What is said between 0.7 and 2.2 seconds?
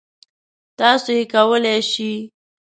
تاسو یې کولای شی.